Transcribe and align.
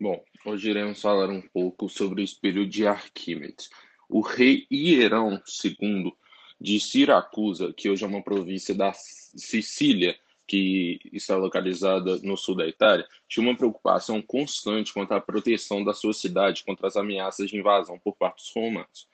Bom, 0.00 0.24
hoje 0.46 0.70
iremos 0.70 1.02
falar 1.02 1.28
um 1.28 1.42
pouco 1.42 1.86
sobre 1.86 2.22
o 2.22 2.24
espelho 2.24 2.66
de 2.66 2.86
Arquímedes. 2.86 3.68
O 4.08 4.22
rei 4.22 4.66
Hierão 4.72 5.38
II 5.62 6.14
de 6.58 6.80
Siracusa, 6.80 7.70
que 7.74 7.90
hoje 7.90 8.02
é 8.02 8.08
uma 8.08 8.22
província 8.22 8.74
da 8.74 8.94
Sicília, 8.94 10.18
que 10.46 10.98
está 11.12 11.36
localizada 11.36 12.16
no 12.22 12.34
sul 12.34 12.56
da 12.56 12.66
Itália, 12.66 13.06
tinha 13.28 13.46
uma 13.46 13.54
preocupação 13.54 14.22
constante 14.22 14.90
quanto 14.90 15.12
à 15.12 15.20
proteção 15.20 15.84
da 15.84 15.92
sua 15.92 16.14
cidade 16.14 16.64
contra 16.64 16.86
as 16.86 16.96
ameaças 16.96 17.50
de 17.50 17.58
invasão 17.58 17.98
por 17.98 18.16
parte 18.16 18.38
dos 18.38 18.52
romanos. 18.54 19.06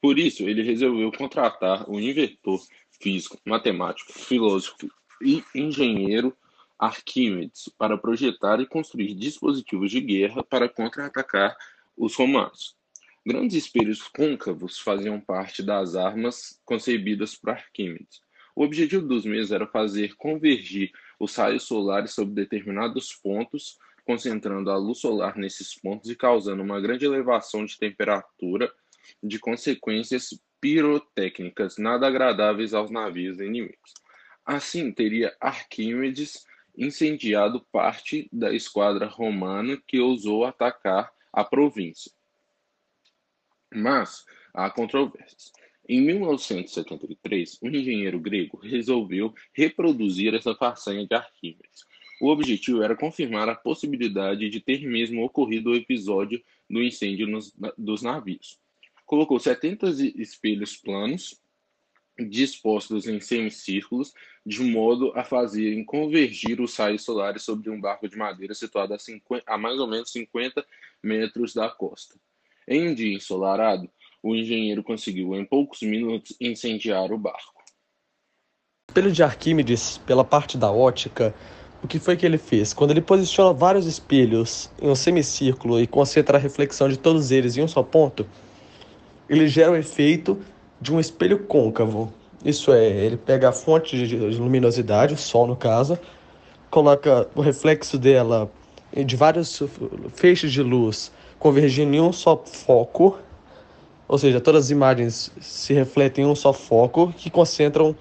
Por 0.00 0.18
isso, 0.18 0.42
ele 0.42 0.64
resolveu 0.64 1.12
contratar 1.12 1.88
um 1.88 2.00
inventor 2.00 2.60
físico, 3.00 3.38
matemático, 3.46 4.12
filósofo 4.12 4.90
e 5.22 5.44
engenheiro 5.54 6.36
Arquímedes 6.78 7.68
para 7.78 7.96
projetar 7.96 8.60
e 8.60 8.66
construir 8.66 9.14
dispositivos 9.14 9.90
de 9.90 10.00
guerra 10.00 10.42
para 10.42 10.68
contra-atacar 10.68 11.56
os 11.96 12.14
romanos. 12.16 12.76
Grandes 13.26 13.64
espelhos 13.64 14.02
côncavos 14.02 14.78
faziam 14.78 15.20
parte 15.20 15.62
das 15.62 15.96
armas 15.96 16.60
concebidas 16.64 17.34
por 17.34 17.50
Arquímedes. 17.50 18.20
O 18.54 18.62
objetivo 18.62 19.06
dos 19.06 19.24
mesmos 19.24 19.50
era 19.50 19.66
fazer 19.66 20.14
convergir 20.14 20.92
os 21.18 21.34
raios 21.34 21.64
solares 21.64 22.12
sobre 22.12 22.34
determinados 22.34 23.14
pontos, 23.14 23.78
concentrando 24.04 24.70
a 24.70 24.76
luz 24.76 24.98
solar 24.98 25.36
nesses 25.36 25.74
pontos 25.74 26.10
e 26.10 26.14
causando 26.14 26.62
uma 26.62 26.80
grande 26.80 27.04
elevação 27.04 27.64
de 27.64 27.78
temperatura, 27.78 28.72
de 29.22 29.38
consequências 29.38 30.38
pirotécnicas 30.60 31.78
nada 31.78 32.06
agradáveis 32.06 32.74
aos 32.74 32.90
navios 32.90 33.40
inimigos. 33.40 33.94
Assim, 34.44 34.92
teria 34.92 35.34
Arquímedes 35.40 36.44
incendiado 36.76 37.60
parte 37.72 38.28
da 38.32 38.52
esquadra 38.52 39.06
romana 39.06 39.80
que 39.86 40.00
ousou 40.00 40.44
atacar 40.44 41.12
a 41.32 41.44
província. 41.44 42.12
Mas 43.72 44.24
há 44.52 44.70
controvérsias. 44.70 45.52
Em 45.88 46.00
1973, 46.00 47.58
um 47.62 47.68
engenheiro 47.68 48.18
grego 48.18 48.58
resolveu 48.58 49.34
reproduzir 49.52 50.34
essa 50.34 50.54
façanha 50.54 51.06
de 51.06 51.14
Arquímedes. 51.14 51.84
O 52.20 52.28
objetivo 52.28 52.82
era 52.82 52.96
confirmar 52.96 53.48
a 53.48 53.54
possibilidade 53.54 54.48
de 54.48 54.60
ter 54.60 54.80
mesmo 54.86 55.22
ocorrido 55.22 55.70
o 55.70 55.76
episódio 55.76 56.42
do 56.70 56.82
incêndio 56.82 57.26
nos, 57.26 57.52
dos 57.76 58.02
navios. 58.02 58.58
Colocou 59.04 59.38
70 59.38 59.90
espelhos 60.16 60.76
planos 60.76 61.38
dispostos 62.18 63.06
em 63.06 63.20
semicírculos, 63.20 64.12
de 64.46 64.62
modo 64.62 65.12
a 65.16 65.24
fazerem 65.24 65.84
convergir 65.84 66.60
os 66.60 66.76
raios 66.76 67.02
solares 67.02 67.42
sobre 67.42 67.70
um 67.70 67.80
barco 67.80 68.08
de 68.08 68.16
madeira 68.16 68.54
situado 68.54 68.94
a, 68.94 68.98
50, 68.98 69.44
a 69.46 69.58
mais 69.58 69.78
ou 69.78 69.86
menos 69.86 70.10
50 70.12 70.64
metros 71.02 71.54
da 71.54 71.68
costa. 71.68 72.14
Em 72.68 72.88
um 72.88 72.94
dia 72.94 73.14
ensolarado, 73.14 73.90
o 74.22 74.34
engenheiro 74.34 74.82
conseguiu, 74.82 75.34
em 75.34 75.44
poucos 75.44 75.82
minutos, 75.82 76.36
incendiar 76.40 77.12
o 77.12 77.18
barco. 77.18 77.62
Espelho 78.88 79.12
de 79.12 79.22
Arquímedes, 79.22 79.98
pela 79.98 80.24
parte 80.24 80.56
da 80.56 80.70
ótica, 80.70 81.34
o 81.82 81.88
que 81.88 81.98
foi 81.98 82.16
que 82.16 82.24
ele 82.24 82.38
fez? 82.38 82.72
Quando 82.72 82.92
ele 82.92 83.02
posiciona 83.02 83.52
vários 83.52 83.86
espelhos 83.86 84.70
em 84.80 84.88
um 84.88 84.94
semicírculo 84.94 85.78
e 85.80 85.86
concentra 85.86 86.38
a 86.38 86.40
reflexão 86.40 86.88
de 86.88 86.98
todos 86.98 87.30
eles 87.30 87.56
em 87.56 87.62
um 87.62 87.68
só 87.68 87.82
ponto, 87.82 88.26
ele 89.28 89.46
gera 89.48 89.72
o 89.72 89.76
efeito 89.76 90.40
de 90.80 90.92
um 90.92 91.00
espelho 91.00 91.40
côncavo. 91.40 92.12
Isso 92.44 92.72
é, 92.72 92.86
ele 92.86 93.16
pega 93.16 93.48
a 93.48 93.52
fonte 93.52 94.06
de 94.06 94.16
luminosidade, 94.16 95.14
o 95.14 95.16
sol 95.16 95.46
no 95.46 95.56
caso, 95.56 95.98
coloca 96.70 97.28
o 97.34 97.40
reflexo 97.40 97.98
dela 97.98 98.50
de 98.92 99.16
vários 99.16 99.62
feixes 100.14 100.52
de 100.52 100.62
luz 100.62 101.10
convergindo 101.38 101.94
em 101.94 102.00
um 102.00 102.12
só 102.12 102.36
foco, 102.36 103.18
ou 104.06 104.18
seja, 104.18 104.40
todas 104.40 104.66
as 104.66 104.70
imagens 104.70 105.30
se 105.40 105.72
refletem 105.72 106.24
em 106.24 106.28
um 106.28 106.34
só 106.34 106.52
foco 106.52 107.12
que 107.16 107.30
concentram 107.30 107.96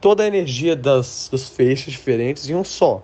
toda 0.00 0.22
a 0.22 0.26
energia 0.26 0.76
das, 0.76 1.28
dos 1.30 1.48
feixes 1.48 1.92
diferentes 1.92 2.48
em 2.48 2.54
um 2.54 2.64
só. 2.64 3.02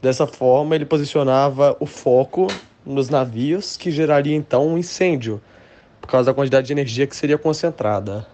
Dessa 0.00 0.26
forma, 0.26 0.74
ele 0.74 0.84
posicionava 0.84 1.76
o 1.78 1.86
foco 1.86 2.48
nos 2.84 3.08
navios, 3.08 3.76
que 3.76 3.90
geraria 3.90 4.34
então 4.34 4.66
um 4.66 4.76
incêndio 4.76 5.40
por 6.02 6.08
causa 6.08 6.30
da 6.30 6.34
quantidade 6.34 6.66
de 6.66 6.72
energia 6.72 7.06
que 7.06 7.16
seria 7.16 7.38
concentrada. 7.38 8.26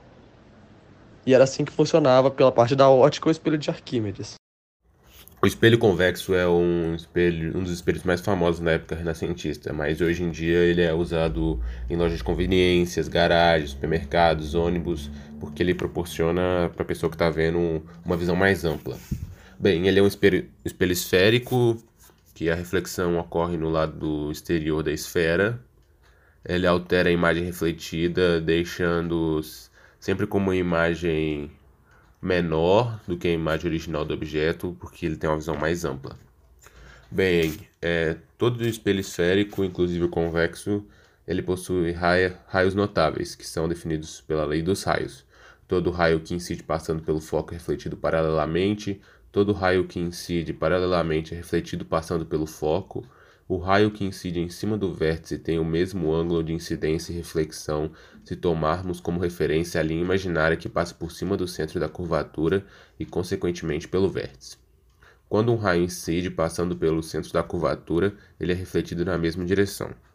E 1.25 1.35
era 1.35 1.45
assim 1.45 1.65
que 1.65 1.71
funcionava 1.71 2.31
pela 2.31 2.51
parte 2.51 2.75
da 2.75 2.89
ótica 2.89 3.29
o 3.29 3.31
espelho 3.31 3.59
de 3.59 3.69
Arquímedes. 3.69 4.35
O 5.41 5.47
espelho 5.47 5.79
convexo 5.79 6.35
é 6.35 6.49
um, 6.49 6.97
espelho, 6.97 7.57
um 7.57 7.63
dos 7.63 7.73
espelhos 7.73 8.03
mais 8.03 8.21
famosos 8.21 8.61
na 8.61 8.73
época 8.73 8.97
renascentista, 8.97 9.73
mas 9.73 10.01
hoje 10.01 10.25
em 10.25 10.31
dia 10.31 10.57
ele 10.59 10.83
é 10.83 10.93
usado 10.93 11.61
em 11.89 11.97
lojas 11.97 12.19
de 12.19 12.25
conveniências, 12.25 13.07
garagens, 13.07 13.71
supermercados, 13.71 14.55
ônibus, 14.55 15.09
porque 15.39 15.63
ele 15.63 15.75
proporciona 15.75 16.71
para 16.75 16.83
a 16.83 16.87
pessoa 16.87 17.09
que 17.09 17.15
está 17.15 17.31
vendo 17.31 17.85
uma 18.05 18.17
visão 18.17 18.35
mais 18.35 18.65
ampla. 18.65 18.99
Bem, 19.61 19.87
ele 19.87 20.01
é 20.01 20.03
um 20.03 20.09
espelho, 20.09 20.49
espelho 20.65 20.93
esférico, 20.93 21.81
que 22.35 22.51
a 22.51 22.55
reflexão 22.55 23.17
ocorre 23.19 23.57
no 23.57 23.69
lado 23.69 24.33
exterior 24.33 24.83
da 24.83 24.91
esfera, 24.91 25.61
ele 26.49 26.67
altera 26.67 27.11
a 27.11 27.13
imagem 27.13 27.45
refletida, 27.45 28.41
deixando 28.41 29.41
sempre 30.01 30.27
com 30.27 30.39
uma 30.39 30.57
imagem 30.57 31.51
menor 32.23 32.99
do 33.07 33.19
que 33.19 33.29
a 33.29 33.33
imagem 33.33 33.67
original 33.67 34.03
do 34.03 34.15
objeto, 34.15 34.75
porque 34.81 35.05
ele 35.05 35.17
tem 35.17 35.29
uma 35.29 35.37
visão 35.37 35.57
mais 35.57 35.85
ampla. 35.85 36.17
Bem, 37.11 37.59
é, 37.83 38.17
todo 38.39 38.67
espelho 38.67 39.01
esférico, 39.01 39.63
inclusive 39.63 40.05
o 40.05 40.09
convexo, 40.09 40.85
ele 41.27 41.43
possui 41.43 41.93
raia, 41.93 42.39
raios 42.49 42.75
notáveis, 42.75 43.35
que 43.35 43.47
são 43.47 43.69
definidos 43.69 44.23
pela 44.23 44.47
lei 44.47 44.63
dos 44.63 44.83
raios. 44.83 45.27
Todo 45.67 45.91
raio 45.91 46.21
que 46.21 46.35
incide 46.35 46.63
passando 46.63 47.03
pelo 47.03 47.21
foco 47.21 47.53
é 47.53 47.59
refletido 47.59 47.95
paralelamente, 47.95 49.01
todo 49.31 49.53
raio 49.53 49.87
que 49.87 50.01
incide 50.01 50.55
paralelamente 50.55 51.35
é 51.35 51.37
refletido 51.37 51.85
passando 51.85 52.25
pelo 52.25 52.47
foco, 52.47 53.05
o 53.49 53.57
raio 53.57 53.91
que 53.91 54.05
incide 54.05 54.41
em 54.41 54.51
cima 54.51 54.77
do 54.77 54.93
vértice 54.93 55.39
tem 55.39 55.59
o 55.59 55.65
mesmo 55.65 56.13
ângulo 56.13 56.45
de 56.45 56.53
incidência 56.53 57.13
e 57.13 57.17
reflexão 57.17 57.91
se 58.23 58.37
tomarmos 58.37 59.01
como 59.01 59.19
referência 59.19 59.81
a 59.81 59.83
linha 59.83 60.03
imaginária 60.03 60.55
que 60.55 60.69
passa 60.69 60.95
por 60.95 61.11
cima 61.11 61.35
do 61.35 61.49
centro 61.49 61.81
da 61.81 61.89
curvatura 61.89 62.67
e, 63.01 63.07
consequentemente, 63.07 63.89
pelo 63.89 64.11
vértice. 64.11 64.59
Quando 65.31 65.51
um 65.51 65.57
raio 65.57 65.83
incide 65.83 66.31
passando 66.31 66.77
pelo 66.77 67.03
centro 67.03 67.33
da 67.33 67.43
curvatura, 67.43 68.15
ele 68.39 68.53
é 68.53 68.55
refletido 68.55 69.03
na 69.03 69.17
mesma 69.17 69.47
direção. 69.47 69.95